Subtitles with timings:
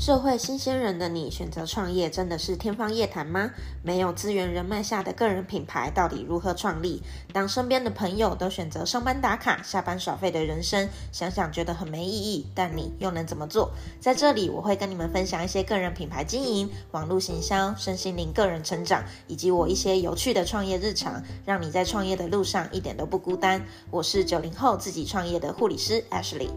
[0.00, 3.50] 社会新鲜人的你选择创业真的是天方夜谭吗？
[3.82, 7.02] 没有资源人脉下的个人品牌到底如何创立？
[7.34, 13.72] 当身边的朋友都选择上班打卡、下班耍废的人生，想想觉得很没意义，但你又能怎么做？
[14.00, 23.66] 在这里我会跟你们分享一些个人品牌经营、网络行销、身心灵个人成长，以及我一些有趣的创业日常，让你在创业的路上一点都不孤单。
[23.90, 26.48] 我是九零后自己创业的护理师 Ashley。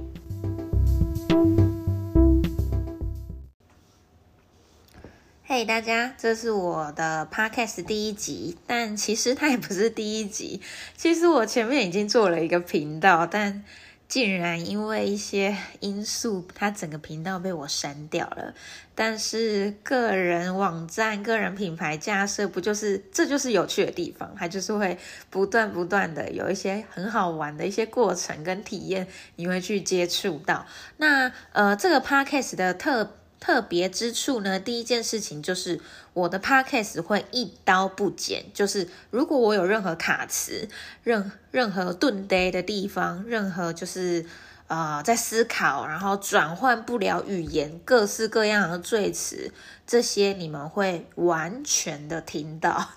[5.65, 10.61] 大家，这是我的 podcast 第一集，但其实它也不是第一集。
[10.97, 13.63] 其实我前面已经做了一个频道，但
[14.09, 18.53] 竟然因为一些因素，它整个频道被我删掉了。
[18.93, 24.35] 但是个人网站、个人品牌架设，不就是这就是有趣的地方？
[24.37, 24.97] 它就是会
[25.29, 30.65] 不断不断的有一些很好玩的一些过程跟体验，你会去接触到。
[30.97, 33.15] 那呃，这个 podcast 的特。
[33.43, 35.81] 特别之处呢，第一件事情就是
[36.13, 40.69] 我的 podcast 会一刀不剪，就是如果我有任何卡词、
[41.03, 44.25] 任任何顿呆的地方、任何就是
[44.67, 49.51] 呃在思考，然后转换不了语言，各式各样的赘词，
[49.85, 52.91] 这些你们会完全的听到，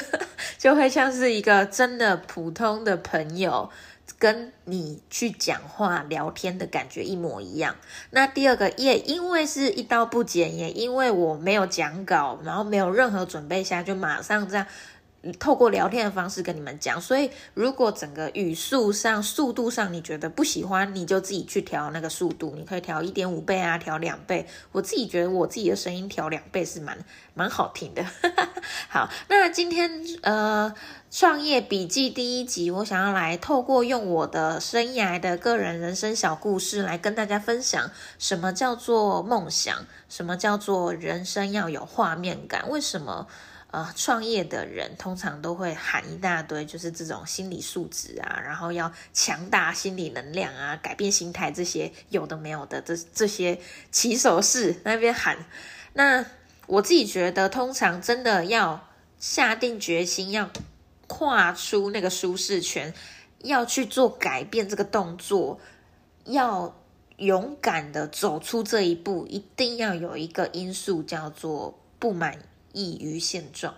[0.56, 3.70] 就会像是一个真的普通的朋友。
[4.20, 7.74] 跟你去讲话聊天的感觉一模一样。
[8.10, 14.66] 那第二个，也因为是一刀不剪，也因为我没有讲稿，然后没有任何准备下，就马上这样。
[15.38, 24.46] 透过聊天的方式跟你们讲，所以如果整个语速上、速度上你觉得不喜欢，你就自己去调那个速度，你可以调一点五倍啊，调两倍。
[24.72, 26.96] 我自己觉得我自己的声音调两倍是蛮
[27.34, 28.02] 蛮好听的。
[28.88, 30.74] 好，那今天呃
[31.10, 43.26] 创业笔记第一集，我想要来透过用我的生涯的个人人生小故事来跟大家分享，什么叫做梦想，什么叫做人生要有画面感，为什么？
[43.72, 53.60] 呃，创业的人通常都会喊一大堆，就是这种心理素质啊，然后要强大心理能量啊，改变心态这些有的没有的，这这些
[53.92, 55.46] 起手式那边喊。
[55.92, 56.26] 那
[56.66, 58.88] 我自己觉得，通常真的要
[59.20, 60.50] 下定决心，要
[61.06, 62.92] 跨出那个舒适圈，
[63.38, 65.60] 要去做改变这个动作，
[66.24, 66.76] 要
[67.18, 72.36] 勇敢的走出这一步，一定要有一个因素叫做不满。
[72.72, 73.74] 异于现状，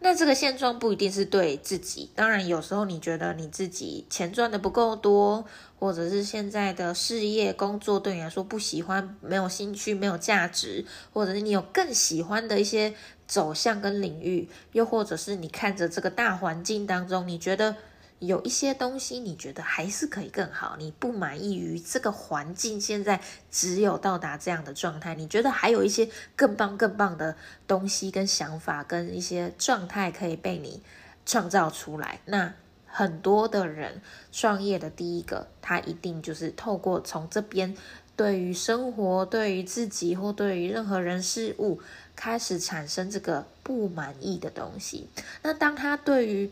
[0.00, 2.10] 那这个现状不一定是对自己。
[2.14, 5.44] 当然，有时候你觉得你自己钱赚的不够多，
[5.78, 12.94] 或者是现在的事业工作对你来说不喜欢、没有兴趣、没有价值，或者是你有更喜欢的一些
[13.26, 17.76] 走向跟领域，又或者是你看着这个大环境当中，你觉得。
[18.20, 23.20] 有一些东西你觉得还是可以更好，你不满意于这个环境，现在
[23.50, 27.36] 只有到达这样的状态，你觉得还有一些更棒、更棒的
[27.66, 30.80] 东西跟想法跟一些状态可以被你
[31.26, 32.20] 创造出来。
[32.24, 32.54] 那
[32.86, 34.00] 很多的人
[34.32, 37.76] 创业的第一个，他一定就是透过从这边
[38.16, 41.80] 对于生活、对于自己或对于任何人事物
[42.14, 45.08] 开始产生这个不满意的东西。
[45.42, 46.50] 那当他对于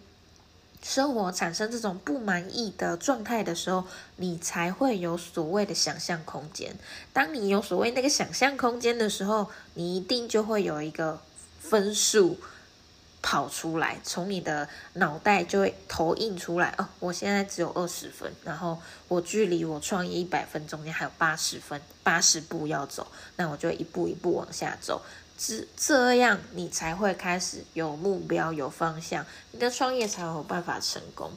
[0.82, 3.84] 生活产生这种不满意的状态的时候，
[4.16, 6.76] 你才会有所谓的想象空间。
[7.12, 11.20] 当你有所谓那个想象空间的时候，你一定就会有一个
[11.60, 12.37] 分数
[13.22, 16.75] 跑出来，从你的脑袋就会投影出来。
[16.76, 18.76] 哦，我现在只有二十分，然后
[19.06, 23.06] 我距离我创业一百分中间还有八十分，八十步要走，
[23.37, 25.00] 那我就一步一步往下走。
[25.37, 31.31] 这这样，你才会开始有目标、有方向，你的创业才有办法成功。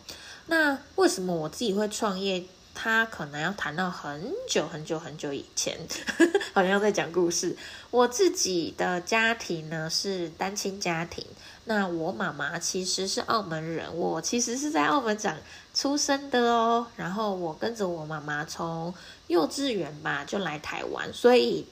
[0.47, 2.45] 那为什么我自己会创业？
[2.77, 5.79] 他可能要谈到很久很久很久以前，
[6.53, 7.55] 好像在讲故事。
[7.89, 11.25] 我自己的家庭呢是单亲家庭，
[11.63, 15.37] 那我妈妈其实是澳门人，我其实是在澳门长
[15.73, 16.85] 出生的哦。
[16.97, 18.93] 然后我跟着我妈妈从
[19.27, 21.65] 幼稚园吧就来台湾，所以。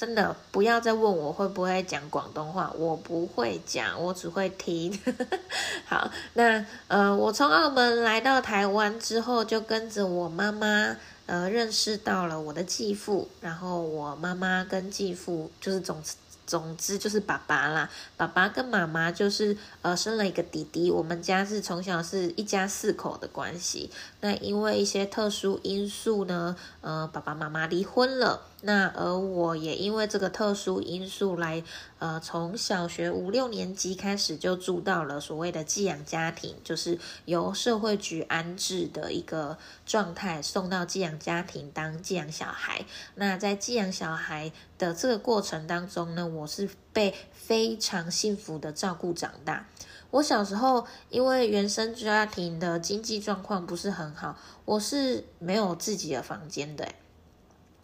[0.00, 4.98] 真的不要再问我会不会讲广东话，我不会讲，我只会听。
[5.84, 16.02] 好，那呃，我从澳门来到台湾之后，就跟着我妈妈呃认识到了我的继父，然后我妈妈跟继父就是总
[16.46, 20.90] 总之就是爸爸啦，爸爸跟妈妈就是呃生了一个弟弟。
[20.90, 23.90] 我们家是从小是一家四口的关系，
[24.22, 28.46] 那因为一些特殊因素呢，呃，爸爸妈妈离婚了。
[28.62, 31.64] 那而我也因为这个特殊因素来，
[31.98, 42.84] 呃，从小学五六年级开始就住到了所谓的寄养家庭，就是由社会局安置的一个状态，送到寄养家庭当寄养小孩。
[43.14, 49.66] 那在寄养小孩的这个过程当中呢，我是被非常幸福的照顾长大。
[50.10, 54.36] 我小时候因为原生家庭的经济状况不是很好，
[54.66, 56.86] 我是没有自己的房间的。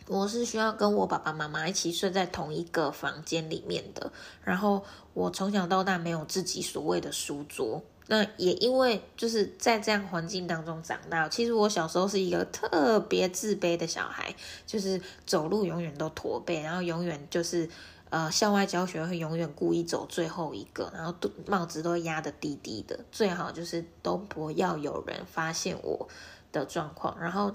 [0.09, 4.13] 我是需要跟我爸爸妈妈一起睡在同一个房间里面的，
[4.45, 14.33] 然后我从小到大没有自己所谓的书桌，那也因为就是在这样环境当中长大，其实我小时候是一个特别自卑的小孩，
[14.65, 17.69] 就是走路永远都驼背，然后永远就是
[18.11, 26.09] 呃校外教学会永远故意走最后一个，然后都帽子都压得低低的，最好就是都不要有人发现我
[26.53, 27.53] 的状况，然后。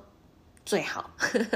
[0.66, 1.10] 最好，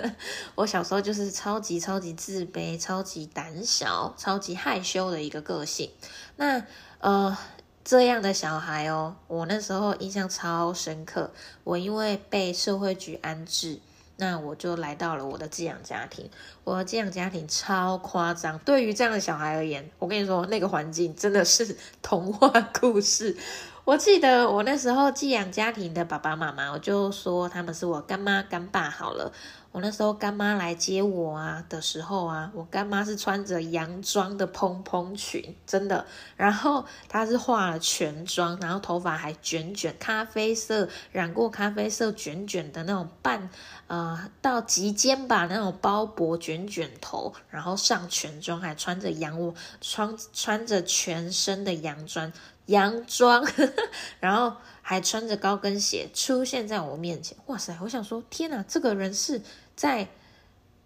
[0.56, 5.92] 我小时候就是超级超级自卑、超级胆小、超级害羞的一个个性。
[6.38, 6.64] 那
[7.00, 7.38] 呃，
[7.84, 11.32] 这样的小孩哦，我那时候印象超深刻。
[11.64, 13.80] 我因为被社会局安置，
[14.18, 16.30] 那我就来到了我的寄养家庭。
[16.64, 22.50] 我的寄养家庭超夸张，对于这样的小孩而言，我跟你说，那个环境真的是童话
[22.82, 23.38] 故事。
[23.86, 29.32] 我记得我那时候寄养家庭的爸爸妈妈，我就说他们是我干妈干爸好了。
[29.72, 36.04] 我那时候干妈来接我啊的时候啊，我干妈是穿着洋装的蓬蓬裙，真的。
[36.36, 43.48] 然后她是化了全妆，然后头发还卷卷，咖啡色染过咖啡色卷卷的那种半
[43.86, 52.34] 呃到及肩吧那种包脖卷卷头，然后上全妆，还穿着洋穿穿着全身的洋装。
[52.68, 53.46] 洋装，
[54.20, 57.38] 然后还穿着高跟鞋出现在我面前。
[57.48, 57.78] 哇塞！
[57.82, 59.42] 我想说，天哪，这个人是
[59.76, 60.08] 在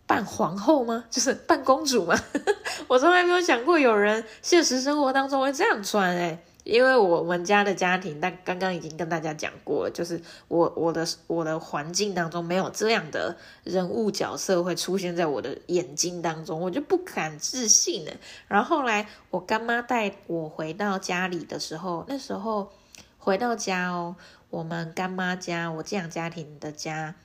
[0.06, 1.06] 扮皇后吗？
[1.12, 2.20] 就是扮公主吗？
[2.88, 6.44] 我从来没有想过有人现实生活当中会这样穿哎。
[6.70, 18.12] 因为我们家的家庭，但刚刚已经跟大家讲过了，就是我我的我的环境当中没有这样的人物角色会出现在我的眼睛当中，我就不敢置信了。
[18.48, 22.72] 然后后来我干妈带我回到家里的时候，那时候
[23.18, 24.16] 回到家哦，
[24.52, 27.16] 我们干妈家，我这样家庭的家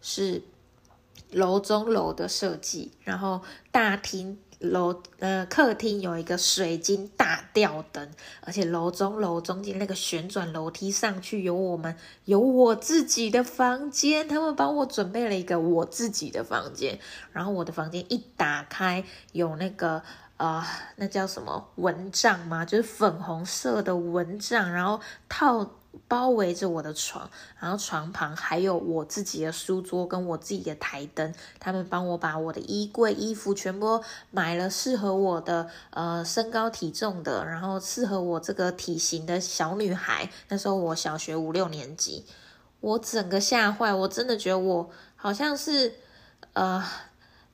[0.00, 0.42] 是
[1.30, 4.38] 楼中楼的设计，然后大厅。
[4.62, 8.10] 楼呃，客厅有一个水晶大吊灯，
[8.40, 16.98] 而且楼中楼中间那个旋转楼梯上去有我们有我自己的房间，他们帮我准备了一个我自己的房间。
[17.32, 20.02] 然后我的房间一打开，有那个
[20.36, 20.64] 呃，
[20.96, 22.64] 那叫什么蚊帐吗？
[22.64, 25.70] 就是粉红色的蚊帐，然后套。
[26.08, 27.28] 包围着我的床，
[27.58, 31.34] 然后床旁还有我自己的书桌跟我自己的台灯。
[31.58, 40.30] 他们帮我把我的衣柜、衣服全部买了适合我的呃身高体重的，然后适合我这个体型的小女孩。
[40.48, 42.24] 那时候我小学五六年级，
[42.80, 45.94] 我整个吓坏，我真的觉得我好像是
[46.54, 46.82] 呃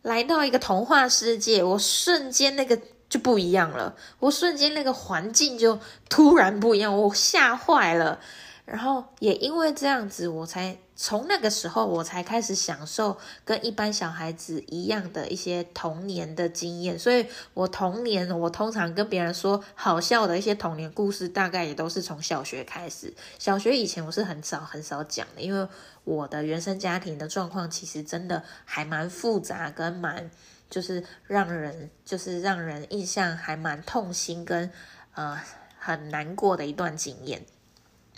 [0.03, 2.81] 来到一个童话世界，我瞬间那个。
[3.09, 5.79] 就不一样了，我瞬间那个环境就
[6.09, 8.21] 突然不一样，我吓坏了。
[8.67, 16.99] 然后也因为这样子，我才从那个时候我才开始享受跟一般小孩子一样的一些童年的经验。
[16.99, 23.15] 所以我童年，我通常跟别人说好笑的一些童年故事，大概也都是从小学开始。
[23.39, 25.67] 小学以前我是很少很少讲的，因为
[26.05, 30.31] 我的原生家庭的状况其实真的还蛮复杂，跟蛮。
[30.71, 34.71] 就是让人，就是让人印象还蛮痛心跟
[35.15, 35.41] 呃
[35.79, 37.45] 很难过的一段经验。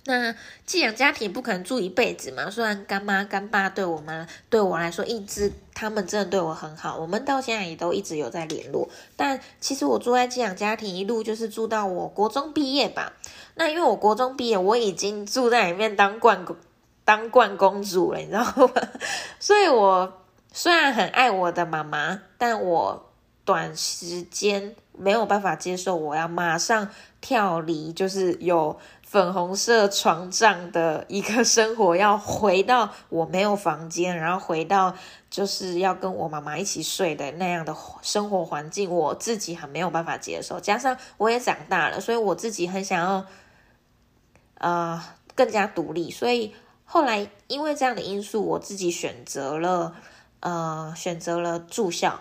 [0.06, 2.50] 那寄养家庭不可能住一辈子嘛？
[2.50, 8.88] 虽然干妈干爸对我们对我来说一直他们真的对我很好，我们到现在也都一直有在联络。
[9.14, 13.12] 但其实我住在寄养家庭一路就是住到我国中毕业吧。
[13.56, 16.46] 那因为我国中毕业，我已经住在里面当冠
[17.04, 18.72] 当冠公主了，你知道吗？
[19.38, 20.19] 所以我。
[20.52, 23.10] 虽然很爱我的妈妈，但我
[23.44, 26.88] 短时间没有办法接受，我要马上
[27.20, 34.94] 跳离，就是有粉红色床帐的一个生活，要回到我没有房间，然后回到
[35.30, 40.58] 就是要跟我妈妈一起睡的那样的生活环境，我自己很没有办法接受。
[40.60, 43.24] 加上我也长大了，所以我自己很想要，
[44.58, 45.02] 呃，
[45.34, 46.10] 更加独立。
[46.10, 46.54] 所以
[46.84, 49.94] 后来因为这样的因素，我自己选择了。
[50.40, 52.20] 呃，选择了住校。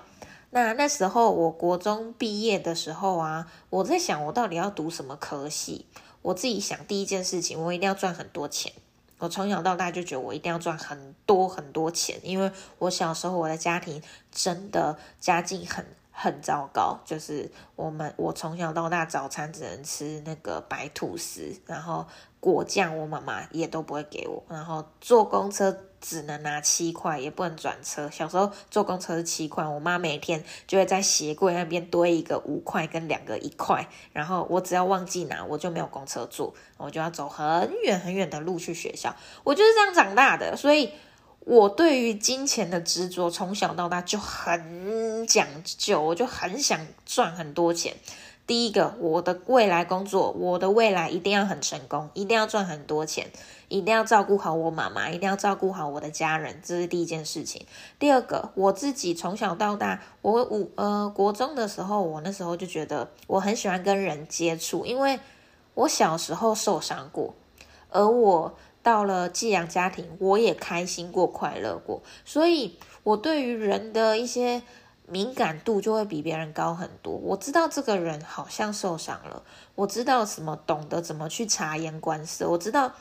[0.51, 5.85] 那那时候，我国中毕业的时候啊，我在想，我到底要读什么科系？
[6.23, 8.73] 我自己想，第一件事情，我一定要赚很多钱，
[9.19, 22.07] 我从小到大就觉得我一定要赚很多很多钱，因为我小时候我的家庭真的家境很很糟糕，就是我们我从小到大早餐只能吃那个白吐司，然后
[22.39, 25.85] 果酱我妈妈也都不会给我，然后坐公车。
[26.01, 28.09] 只能拿七块，也不能转车。
[28.09, 39.15] 小时候坐公车是七块，我妈每天就会在鞋柜那边堆一个五块跟两个一块，然后我只要忘记拿，我就没有公车坐，我就要走很远很远的路去学校。
[39.43, 40.91] 我就是这样长大的，所以
[41.41, 47.95] 我对于金钱的执着从小到大就很讲究，我就很想赚很多钱。
[48.45, 53.27] 第一个，我的未来工作，我的未来一定要很成功，一定要赚很多钱。
[53.69, 57.65] 一定要照顾好我妈妈，一定要照顾好我的家人，这是第一件事情。
[57.99, 65.19] 第二个，我自己从小到大，我五呃国中的时候，我那时候就觉得我很喜欢跟人接触，因为
[65.75, 67.35] 我小时候受伤过，
[67.91, 74.63] 而我到了寄养家庭，我也开心过、快乐过，所以我对于人的一些
[75.07, 77.13] 敏感度就会比别人高很多。
[77.13, 79.43] 我知道这个人好像受伤了，
[79.75, 82.91] 我知道什么，懂得怎么去察言观色，我知道。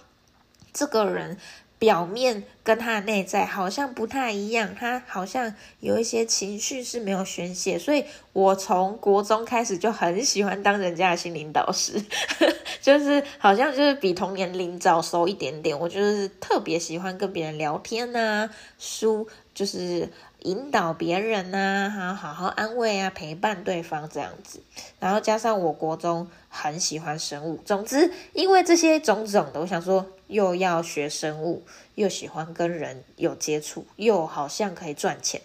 [0.73, 1.37] 这个人
[1.79, 12.03] 表面跟他的内在好像不太一样，他好像有一些情绪是没有宣泄，所以我从国中开始就很喜欢当人家的心灵导师，
[12.83, 20.11] 就是好像就是比同年龄早熟一点点，我就是特别喜欢跟别人聊天呐，书就是
[20.41, 24.61] 引导别人呐，哈，好好安慰啊，陪伴对方这样子，
[24.99, 30.05] 然后加上我国中很喜欢生物，总之因为这些种种的，我想说。
[30.29, 35.41] 又要学生物，又喜欢跟人有接触，又好像可以赚钱，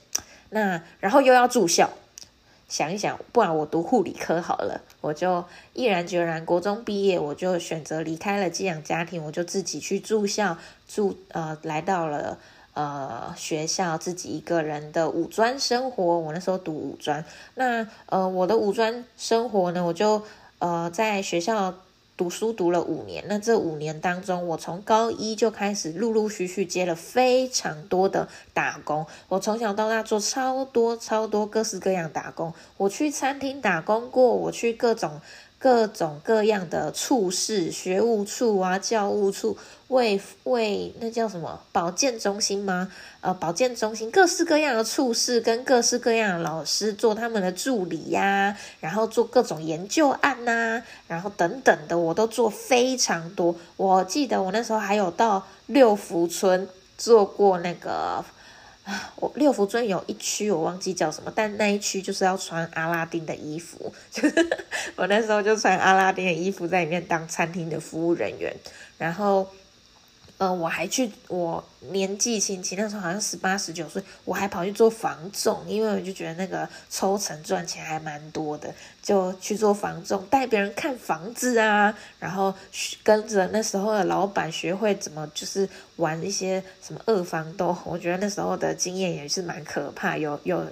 [0.49, 1.89] 那然后又要住校，
[2.69, 4.81] 想一想，不然我读护理科好了。
[5.01, 12.37] 我就毅然决然，国中毕业，我就选择离开了寄养家庭，我就自己去住校，住呃，来到了
[12.73, 16.19] 呃学校，自己一个人的五专生活。
[16.19, 17.23] 我那时候读五专，
[17.55, 20.23] 那呃我的五专生活呢，我就
[20.59, 21.73] 呃在学校。
[22.15, 29.05] 读书读了五年，那这五年当中，我从高一就开始陆陆续续接了非常多的打工。
[29.29, 35.19] 我从小到大做超多超多各式各样打工，我去餐厅打工过，我去各种。
[35.63, 42.91] 各种各样的处室、学务处啊、教务处、为为那叫什么保健中心吗？
[43.21, 53.55] 呃，保健中心各式各样的处室跟各式各样的老师做他们的助理呀，然后做各种研究案呐，然后等等的，我都做非常多。
[53.77, 56.67] 我记得我那时候还有到六福村
[56.97, 58.25] 做过那个。
[59.15, 64.49] 我六福村有一区我忘记叫什么，但那一区就是要穿阿拉丁的衣服，就是
[64.95, 68.53] 我那时候就穿阿拉丁的衣服在里面当餐厅的服务人员，
[68.97, 69.47] 然后。
[70.39, 82.53] 呃，我还去，我年纪轻轻那时候好像十八十九岁，我还跑去做房仲，因为我就觉得那个抽成赚钱还蛮多的，就去做房仲，带别人看房子啊，然后
[83.03, 90.17] 跟着那时候的老板学会怎么就是玩一些什么二房东，我觉得那时候的经验也是蛮可怕。
[90.17, 90.65] 有有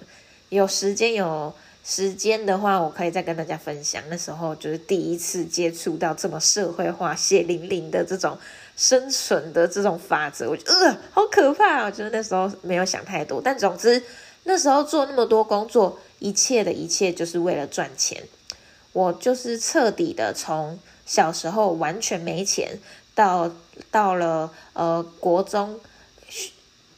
[0.50, 1.54] 有时间有
[1.84, 4.02] 时间的话，我可以再跟大家分享。
[4.10, 8.38] 那时候就是第一次接触到这么社会化、血淋淋的这种。
[8.78, 11.92] 生存的这种法则，我觉得呃好可怕啊！
[11.92, 14.02] 就是那时候没有想太多，但总之
[14.46, 18.24] 那时候做那么多工作，一切的一切就是为了赚钱。
[18.94, 22.80] 我就是彻底的从小时候完全没钱，
[23.14, 23.52] 到
[23.92, 25.80] 到了呃国中，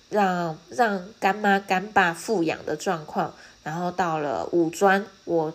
[0.09, 5.53] 让让干妈干爸富养的状况，然后到了五专，我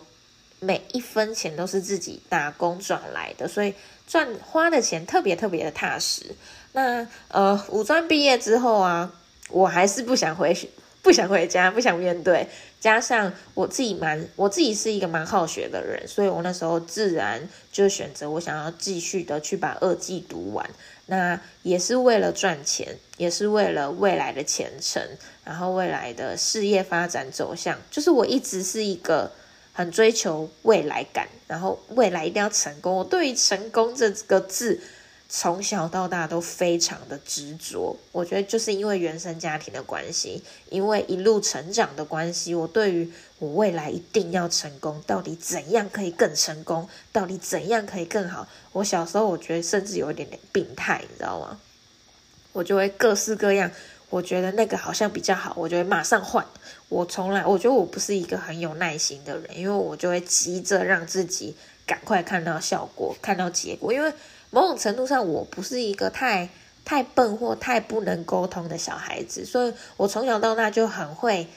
[0.59, 3.73] 每一分钱都是自己打工赚来的，所以。
[4.09, 6.35] 赚花的钱特别特别的踏实。
[6.71, 9.13] 那呃，五专毕业之后啊，
[9.51, 10.51] 我还是不想回，
[11.03, 12.47] 不想回家，不想面对。
[12.79, 20.67] 加上我自己蛮，我自己是一个蛮好学的人，所以我那时候自然就选择我想要继续的去把二技读完。
[21.09, 25.03] 那也是为了赚钱，也是为了未来的前程，
[25.43, 27.77] 然后未来的事业发展走向。
[27.91, 29.31] 就是我一直是一个。
[29.71, 32.97] 很追求未来感，然后未来一定要成功。
[32.97, 34.81] 我对于成功这个字，
[35.31, 37.95] 从小到大都非常的执着。
[38.11, 46.89] 我觉得就是因为原生家庭的关系，因为一路成长的关系，我对于我未来一定要成功，到底怎样可以更成功？
[47.11, 48.47] 到底怎样可以更好？
[48.71, 51.59] 我小时候我觉得甚至有一点点病态，你知道吗？
[52.51, 53.69] 我就会各式各样。
[54.09, 56.43] 我觉得那个好像比较好，我就会马上换。
[56.87, 61.55] 我从来，我觉得我不是一个很有耐心的人，因为我就会急着让自己
[61.85, 63.93] 赶快看到效果、看到结果。
[63.93, 64.11] 因为
[64.51, 66.49] 某种程度上，我不是一个太
[66.83, 71.47] 太笨或太不能沟通的小孩子，所以我从小到大就很会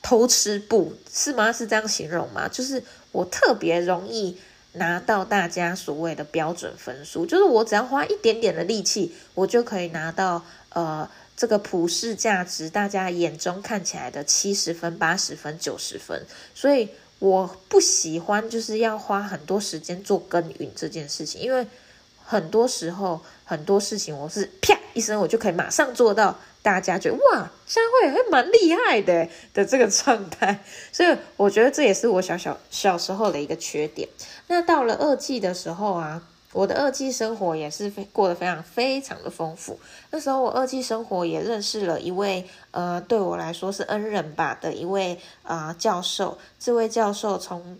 [0.00, 1.52] 偷吃布，是吗？
[1.52, 2.48] 是这样形容吗？
[2.48, 2.82] 就是
[3.12, 4.38] 我特别容易
[4.72, 11.06] 拿到大家所谓的标准分数，就是我只要花一点点的力气，我就可以拿到呃
[11.36, 21.66] 这个普世价值大家眼中看起来的七十分、八十分、九十分，所以我不喜欢就是要花很多时间做耕耘这件事情，因为。
[22.28, 30.64] 很多时候，很多事情我是啪一声，我就可以马上做到，大家觉得哇，佳慧还蛮厉害的的这个状态。
[30.90, 34.08] 所以我觉得这也是我小小小时候的一个缺点。
[34.48, 36.20] 那到了二季的时候啊，
[36.52, 39.78] 我的二季生活也是非过得非常非常的丰富。
[40.10, 46.36] 那时候我二季生活也认识了一位呃，对我来说是恩人吧的一位呃教授。
[46.58, 47.78] 这位教授从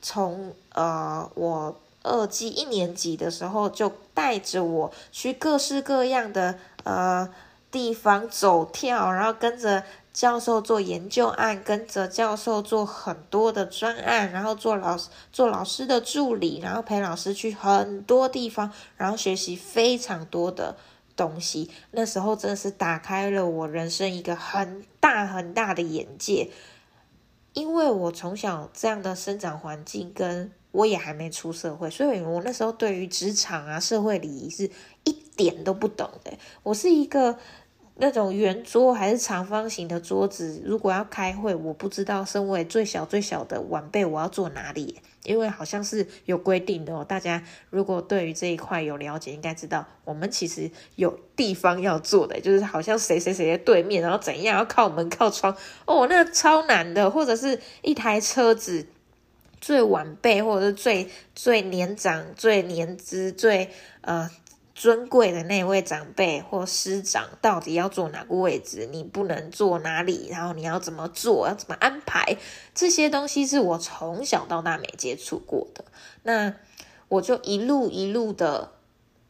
[0.00, 1.76] 从呃我。
[2.02, 7.28] 二季一年级的时候，就带着我去各式各样的呃
[7.70, 20.76] 地方走跳，然后跟着教授做研究案，跟着教授做很多的专案，然后做老师做老师的助理，然后陪老师去很多地方，然后学习非常多的
[21.14, 21.70] 东西。
[21.90, 26.50] 那时候真的是打开了我人生一个很大很大的眼界，
[27.52, 30.50] 因为我从小这样的生长环境跟。
[30.72, 34.70] 我也还没出社会，所以我那时候对于职场啊、社会礼仪是
[35.04, 36.32] 一点都不懂的。
[36.62, 37.36] 我是一个
[37.96, 47.04] 那种圆桌还是长方形的桌子，如果要开会，我不知道身为最小最小的晚辈我要坐哪里，因为好像是有规定的哦。
[47.04, 58.86] 大家如果对于这一块有了解，应该知道我们其实有地方要坐的，就是好像谁谁谁的对面，然后怎样要靠门靠窗哦，那超难的，或者是一台车子。
[59.60, 64.30] 最晚辈或者是最最年长、最年资、最呃
[64.74, 68.88] 尊贵的那位长辈或师长，到底要坐哪个位置？
[68.90, 70.28] 你不能坐哪里？
[70.30, 71.46] 然后你要怎么做？
[71.46, 72.38] 要怎么安排？
[72.74, 75.84] 这些东西是我从小到大没接触过的。
[76.22, 76.54] 那
[77.08, 78.72] 我就一路一路的，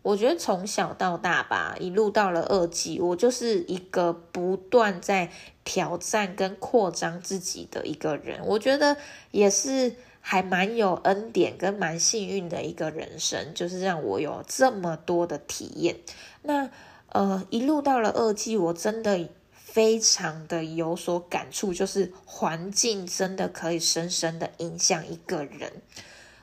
[0.03, 5.33] 我觉得从小到大吧，一路到了二季，我就是一个不断在
[5.65, 8.41] 挑战跟扩张自己的一个人。
[8.45, 8.97] 我觉得
[9.33, 9.97] 也是。
[10.21, 15.97] 还蛮有恩典跟蛮幸运的一个人生，就是让我有这么多的体验。
[16.43, 16.71] 那
[17.09, 25.73] 呃，一路到了二季，我真的非常的有所感触，就是环境真的可以深深的影响一个人。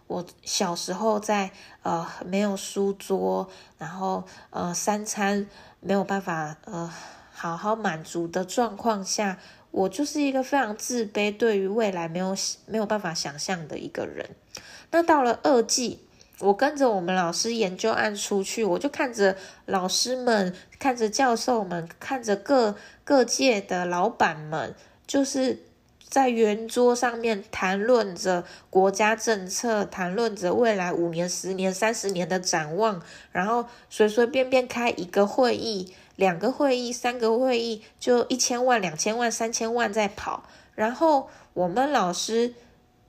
[0.07, 1.51] 我小时候在
[1.83, 5.47] 呃没有书桌，然后呃三餐
[5.79, 6.91] 没有办法呃
[7.31, 9.37] 好好满足的状况下。
[9.77, 12.35] 我就是一个非常自卑，对于未来没有
[12.65, 14.27] 没有办法想象的一个人。
[14.89, 15.99] 那到了二季，
[16.39, 19.37] 我跟着我们老师研究案出去，我就看着
[19.67, 24.73] 老师们，看着教授们，看着各各界的老板们，
[25.05, 25.59] 就是
[26.09, 32.99] 在圆桌上面谈论着国家政策，谈论着未来五年、十年、三十年的展望，
[33.31, 35.93] 然后随随便便开一个会议。
[36.17, 42.55] 两个会议，三个会议，就一千万、两千万、三千万在跑，然后我们老师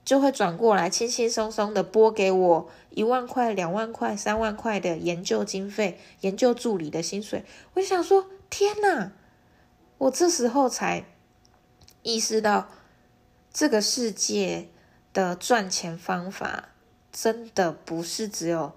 [0.05, 7.45] 就会转过来，轻轻松松的拨给我一万块、两万块、三万块的研究经费、研究助理的薪水。
[7.75, 9.13] 我想说，天哪！
[9.97, 11.05] 我这时候才
[12.03, 12.69] 意识到，
[13.53, 14.69] 这个世界
[15.15, 16.69] 的赚钱方法
[17.11, 18.75] 真的不是只有。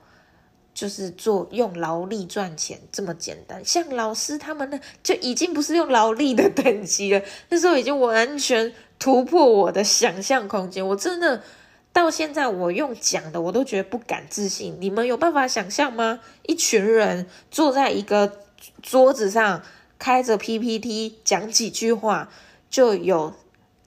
[0.73, 7.21] 就是做用劳力赚钱这么简单，像老师他们呢，就已经不是用劳力的等级了。
[7.49, 10.87] 那时候已经完全突破我的想象空间。
[10.87, 11.43] 我真的
[11.91, 14.77] 到现在，我用讲的我都觉得不敢置信。
[14.79, 16.21] 你们有办法想象吗？
[16.43, 18.39] 一群人坐在一个
[18.81, 19.61] 桌子上，
[19.99, 22.31] 开着 PPT 讲几句话，
[22.69, 23.33] 就有。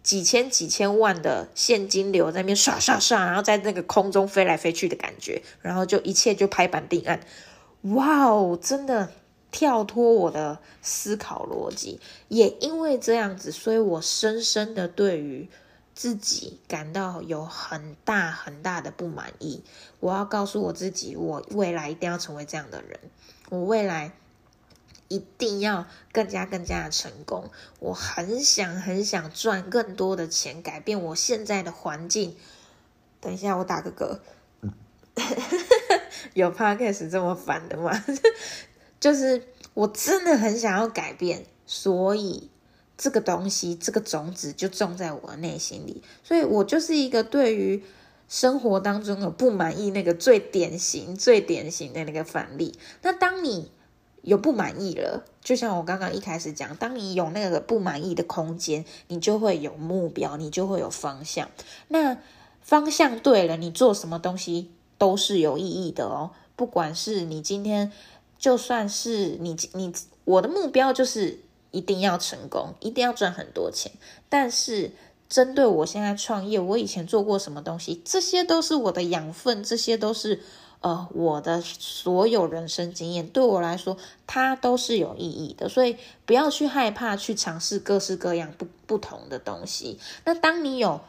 [0.05, 7.21] 几千几千万的现金流在那边刷刷刷，然后在那个空中飞来飞去的感觉，然后就一切就拍板定案，
[7.81, 9.11] 哇哦，真的
[9.51, 15.49] 跳脱我的思考逻辑，也因为这样子，所以我深深的对于
[15.95, 19.63] 自己感到有很大很大的不满意。
[20.01, 23.01] 我要告诉我自己，我未来一定要成为这样的人，
[23.49, 24.13] 我未来。
[25.15, 27.49] 一定要更加更加的成功。
[27.79, 32.37] 我很想很想赚更多的钱，改变我现在的环境。
[33.21, 34.19] 等一下，我打个嗝。
[36.35, 37.93] 有 podcast 这么烦的吗？
[38.99, 42.51] 就是我真的很想要改变，所以
[42.99, 46.03] 这个东西，这个种子就种在我的内心里。
[46.25, 47.85] 所以我就是一个对于
[48.29, 52.77] 生活当中的不满意那个最典型、最典型的那个反例。
[53.03, 53.71] 那当你。
[54.25, 61.51] 有不满意了，就像我刚刚一开始讲，当你有那个不满意的空间，你就会有目标，你就会有方向。
[61.89, 62.17] 那
[62.63, 66.31] 方向对了，你做什么东西都是有意义的哦。
[66.57, 67.93] 不管是你今天，
[68.39, 69.93] 就算是你你
[70.25, 73.93] 我的目标就是一定要成功，一定要赚很多钱。
[74.31, 74.93] 但是
[75.29, 80.41] 针对我现在创业，我以前做过什么东西，这些都是我的养分，这些都是。
[80.85, 89.99] 呃，我的所有人生经验对我来说，它都是有意义的，所以不要去害怕去尝试各式各样不不同的东西。
[90.27, 91.01] 那当你有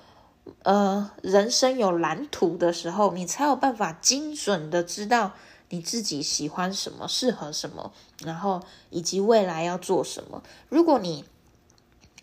[0.64, 5.34] 呃人生有蓝图的时候，你才有办法精准的知道
[5.68, 7.92] 你自己喜欢什么、适合什么，
[8.24, 8.62] 然后
[8.92, 10.42] 以及未来要做什么。
[10.70, 11.26] 如果你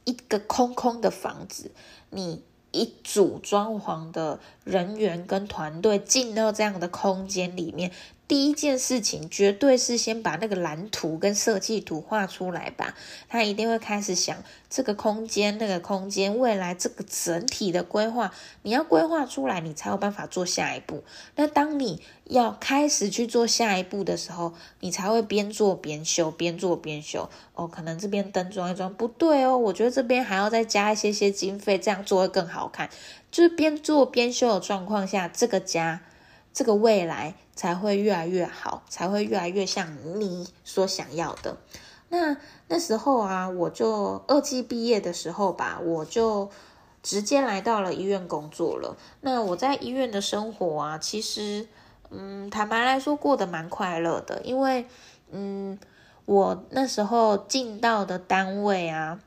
[0.05, 1.71] 一个空空的房子，
[2.09, 2.43] 你。
[2.73, 7.93] 一组装潢的人员跟团队进到这样的空间里面。
[8.29, 12.95] 第一件事情绝对是先把那个蓝图跟设计图画出来吧。
[13.29, 18.33] 他一定会开始想这个空间、那个空间未来这个整体的规划。
[18.63, 21.05] 你要规划出来，你才有办法做下一步。
[21.37, 27.29] 那当你要开始去做下一步的时候，你才会边做边修，边做边修。
[27.55, 32.89] 哦，可能这边灯装一装不对哦，我觉得这边还要再加一些些经费，这样做会更好看。
[33.31, 36.01] 就是边做边修的状况下，这个家。
[36.53, 41.57] 这个未来才会越来越好，才会越来越像你所想要的。
[42.09, 42.37] 那
[42.69, 46.51] 那时候啊，我就二季毕业的时候吧，我就
[47.03, 48.97] 直接来到了医院工作了。
[49.23, 51.67] 那我在医院的生活啊，其实，
[52.11, 54.87] 嗯，坦白来说过得蛮快乐的，因为，
[55.31, 55.79] 嗯，
[56.27, 59.19] 我那时候进到的单位啊，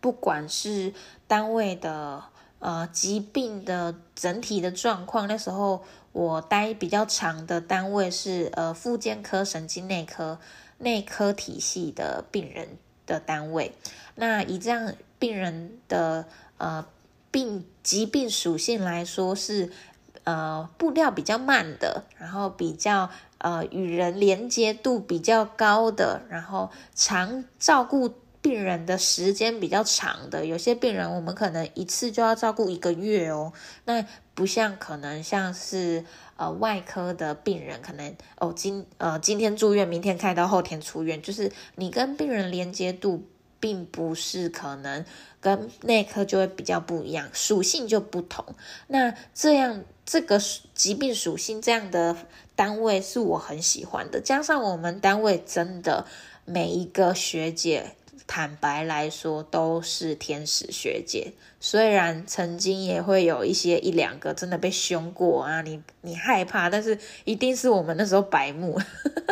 [0.00, 0.94] 不管是
[1.26, 2.22] 单位的
[2.58, 5.84] 呃疾病的整体的状况，那时候。
[6.10, 10.40] 我待比较长的单位是呃，妇健科神经内科
[10.78, 13.72] 内科体系的病人的单位。
[14.16, 16.84] 那以这样病人的呃
[17.30, 19.70] 病疾病属性来说，是
[20.24, 28.12] 呃步调比较慢的，然后比较呃与人连接度比较高的，然后常照顾。
[28.40, 33.52] 病人的时间比较长的，有些病人我们可能一次就要照顾一个月哦。
[33.84, 36.04] 那不像可能像是
[36.36, 43.26] 呃外科的病人，可能哦今呃今天住院，明天开刀，后天出院，就是你跟病人连接度
[43.58, 45.04] 并不是可能
[45.40, 48.44] 跟内科就会比较不一样，属性就不同。
[48.86, 50.40] 那这样这个
[50.74, 52.16] 疾病属性这样的
[52.54, 56.06] 单位是我很喜欢的，加上我们单位真的
[56.44, 57.96] 每一个学姐。
[58.26, 61.32] 坦白来说，都是天使学姐。
[61.60, 68.80] 虽然曾经也会有一些一两个真的被凶过啊，你你害怕，但是一定是我们那时候白目，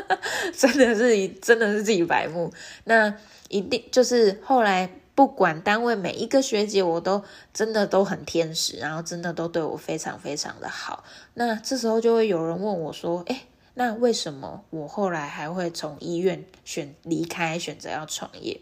[0.56, 2.52] 真的是真的是自己白目。
[2.84, 3.14] 那
[3.48, 7.22] 一定就是后来不管单位每一个学姐，我都
[7.54, 11.04] 真的都很天使，然后真的都对我非常非常的好。
[11.34, 13.42] 那这时候就会有人问我说：“哎，
[13.78, 18.60] 那为什么我后来还会从医院选离开，选择要创业？”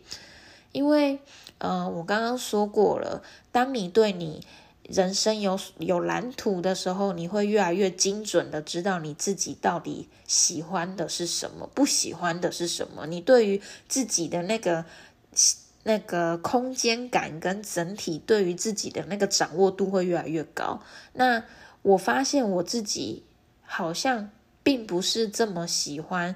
[0.73, 1.21] 因为，
[1.59, 3.23] 呃，我刚刚说过了，
[3.53, 4.45] 当你对你
[4.83, 13.07] 人生有有蓝图的时候，你会越来越精准的知道你自己到底喜欢的是什么，不喜欢的是什么。
[13.07, 14.85] 你对于自己的那个
[15.85, 20.81] 那个空间感跟整体对于自己的那个掌握度会越来越高。
[21.13, 21.45] 那
[21.83, 23.23] 我发现我自己
[23.63, 24.29] 好像
[24.65, 26.35] 并不是这么喜欢。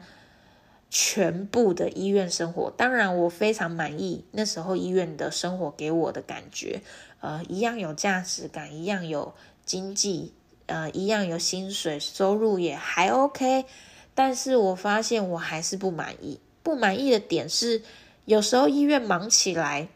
[0.91, 6.81] 全部的医院生活，当然我非常满意那时候医院的生活给我的感觉，
[7.21, 9.35] 呃，一样有价值感，一样有
[9.67, 10.33] 经济，
[10.64, 13.67] 呃，一样有薪水，收入也还 OK。
[14.14, 17.83] 但是我发现我还是不满意，不满意的点是，
[18.25, 19.88] 有时候医院忙起来，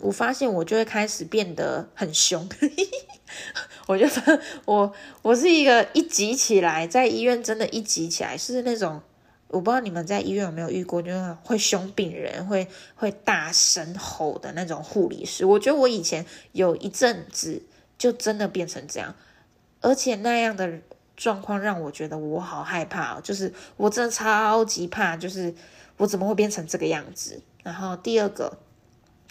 [0.00, 2.48] 我发现我就会开始变得很凶。
[3.86, 9.00] 我觉得我我是一个一急起来，在医院真的，一急起来是那种。
[9.48, 15.44] 我不知道你们在医院有没有遇过，就是会凶病人、会会大声吼的那种护理师。
[15.46, 17.62] 我觉得我以前有一阵子
[17.96, 19.14] 就真的变成这样，
[19.80, 20.80] 而且那样的
[21.16, 25.54] 状况让我觉得我好害怕哦，就是我真的超级怕，就是
[25.96, 27.40] 我怎么会变成这个样子？
[27.62, 28.58] 然后第二个，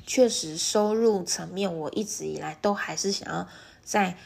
[0.05, 3.47] 确实收入层面，我一直以来都还是想要
[3.83, 4.17] 在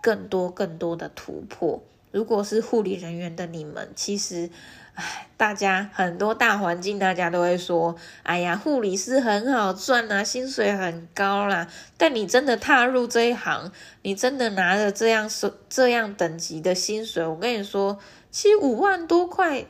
[0.00, 1.82] 更多更多的突破。
[2.10, 4.50] 如果是护理人员的你们，其实。
[4.92, 17.98] 唉大家很多大环境，大家都会说：“哎呀，护理师很好赚啊，薪水很高啦。”但你真的踏入这一行，你真的拿着这样收这样等级的薪水，我跟你说，
[18.30, 19.64] 其实五万多块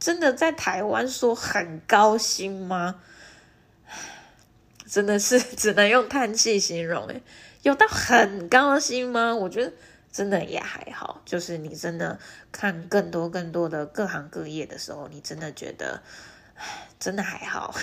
[0.00, 2.96] 真的在台湾说很高薪吗？
[4.92, 7.22] 真的是 只能用叹气形容诶，
[7.62, 9.34] 有到很高薪吗？
[9.34, 9.72] 我觉得
[10.12, 12.18] 真的也还好，就是你真的
[12.52, 16.02] 看更多更多的各行各业的时候，你真的觉得，
[17.00, 17.74] 真的还好，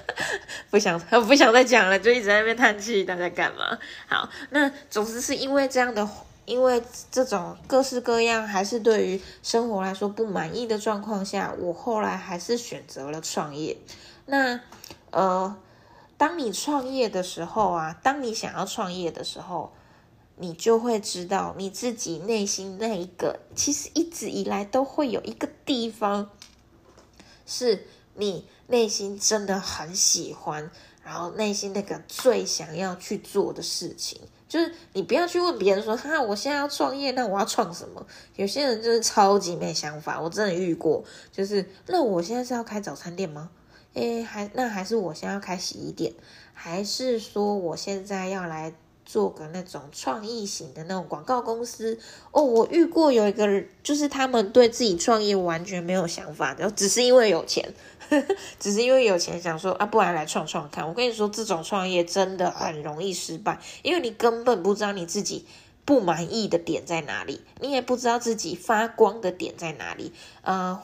[0.70, 3.78] 不想不想再讲了，就一直在那边叹气，大家干嘛？
[4.08, 6.08] 好，那总之是因为这样的，
[6.46, 13.76] 因为这种各式各样，还是对于生活来说不满意的状况下，我后来还是选择了创业。
[14.24, 14.58] 那
[15.10, 15.54] 呃。
[16.18, 19.72] 当你创业的时候啊，当你想要创业的时候，
[20.36, 26.30] 你就会知道你自己内心那一个，其实一直以来都会有一个地方，
[27.46, 30.70] 是你内心真的很喜欢，
[31.04, 38.06] 然后内心那个最想要去做的事情，就是你不要去问别人说，哈，我现在要创业，那我要创什么？
[38.36, 43.50] 有些人就是超级没想法，我真的遇过，就是那我现在是要开早餐店吗？
[43.96, 46.12] 诶，还那还是我先要开洗衣店，
[46.52, 48.74] 还是说我现在要来
[49.06, 51.98] 做个那种创意型的那种广告公司？
[52.30, 57.72] 哦，我遇过有一个，就是他们对自己创业完全没有想法，然后只是因为有钱，
[58.60, 60.86] 只是因为有钱想说啊，不然来创创看。
[60.86, 65.46] 我跟你说，这种创业真的很容易失败，因为你根本不知道你自己
[65.86, 70.78] 不满意的点在哪里，你也不知道自己发光的点在哪里，呃。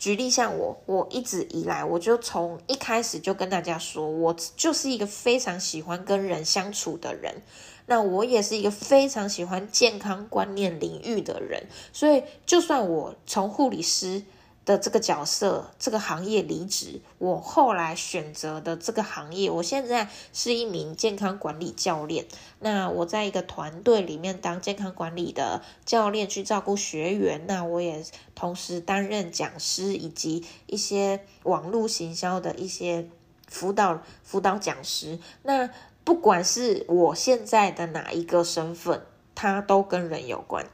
[0.00, 7.42] 举例像我，我一直以来，我就从一开始就跟大家说，我就是一个非常喜欢跟人相处的人。
[7.86, 14.22] 那我也是一个非常喜欢健康观念领域的人，所以就算我从护理师。
[14.70, 22.24] 的这个角色，这个行业离职，我后来选择的这个行业，我现在是一名健康管理教练。
[22.60, 27.44] 那我在一个团队里面当健康管理的教练，去照顾学员。
[27.48, 28.04] 那我也
[28.36, 33.08] 同时担任讲师，以及一些网络行销的一些
[33.48, 35.18] 辅导辅导讲师。
[35.42, 35.68] 那
[36.04, 39.04] 不管是我现在的哪一个身份，
[39.34, 40.64] 它都跟人有关。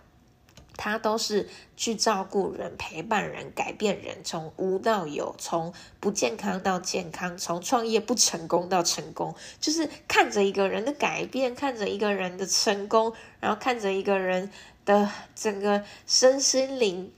[0.76, 14.50] 他都是去照顾人、陪伴人、改变人，从无到有，从不健康到健康，从创业不成功到成功，就是看着一个人的改变，看着一个人的成功，然后看着一个人
[14.84, 17.12] 的整个身心灵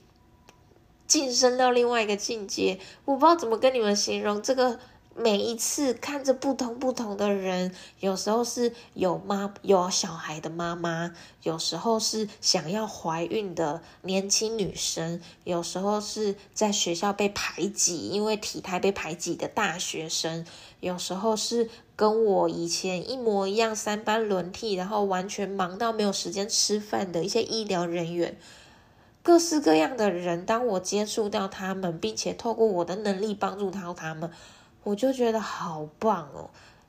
[1.07, 2.79] 晋升到另外一个境界。
[3.05, 4.79] 我不知道怎么跟你们形容这个。
[5.21, 20.47] 每一次看着不同不同的人，有时候是有妈有小孩的妈妈，有时候是想要怀孕的年轻女生，有时候是在学校被排挤，因为体态被排挤的大学生，
[20.79, 28.39] 有时候是跟我以前一模一样三班轮替，然后完全忙到没有时间吃饭的一些医疗人员，
[29.25, 34.31] 各式各样的人，当我接触到他们，并且透过我的能力帮助到他们。
[34.89, 36.49] 我就觉得好棒哦，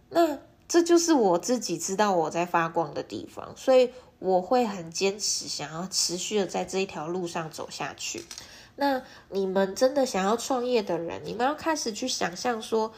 [0.10, 8.24] 那这就是我自己知道我在发光的地方，所以我会很坚持，想要持续的在这一条路上走下去。
[8.78, 12.94] 那你们真的想要创业的人，你们要开始去想象说，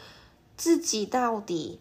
[0.56, 1.80] 自己到底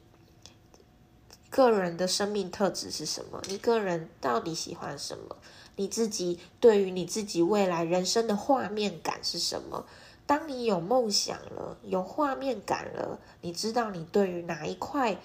[1.51, 3.39] 个人的生命特质是什么？
[3.47, 5.36] 你个人到底喜欢什么？
[5.75, 9.86] 你自己对于你自己未来人生的画面感是什么？
[10.32, 15.17] 当你有梦想了，有画面感了，你知道你对于哪一块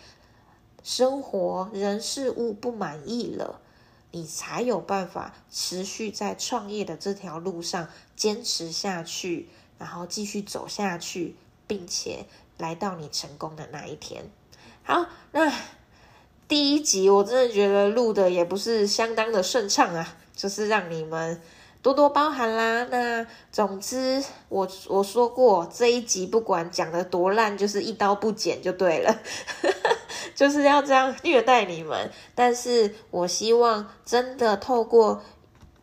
[0.82, 3.60] 生活、人事物不满意了，
[4.10, 11.36] 你才有办法持续在创业的这条路上坚持下去，然后继续走下去，
[11.68, 12.26] 并且
[12.58, 14.28] 来到你成功的那一天。
[14.82, 15.52] 好，那
[16.48, 21.40] 第一集我真的觉得录的也不是相当的顺畅啊，就是让你们。
[21.86, 22.84] 多多包涵啦。
[22.90, 29.20] 那总之，我我说过这一集不管讲的多烂，就是一刀不剪就对了，
[30.34, 32.10] 就是要这样虐待你们。
[32.34, 35.22] 但是我希望真的透过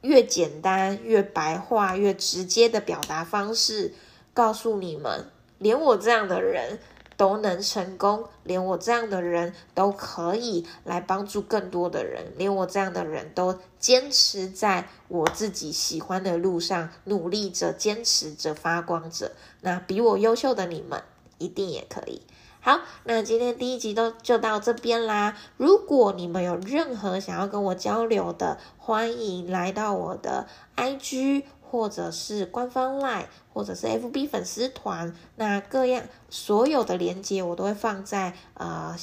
[0.02, 3.94] 越简单、越白话、越直接的表达方式，
[4.34, 6.80] 告诉你们，连我这样的人。
[7.18, 19.32] 都能成功，连我这样的人都可以来帮助更多的人，连我这样的人都坚持在我自己喜欢的路上努力着、坚持着、发光着。
[19.62, 21.04] 那比我优秀的你们
[21.38, 22.22] 一定也可以。
[22.66, 25.38] 好，那今天第一集都就到这边啦。
[25.58, 30.48] 如果你们有任何想要跟我交流的，欢迎来到我的
[30.78, 31.44] IG。
[31.74, 38.96] 或者是官方 Line，或者是 FB 粉丝团，那各样所有的链接我都会放在呃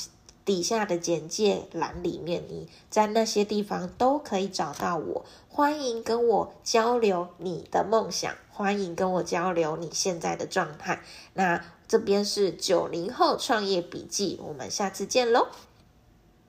[0.44, 5.24] 底下的简介栏里面，你在那些地方都可以找到我。
[5.48, 11.02] 欢迎跟我交流你的梦想，欢迎跟我交流你现在的状态。
[11.34, 15.48] 那这边是九零后创业笔记，我们下次见喽。